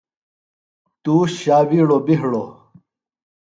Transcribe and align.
توش 1.03 1.31
ݜاوِیڑوۡ 1.43 2.01
بیۡ 2.05 2.19
ہِڑوۡ۔ 2.21 2.49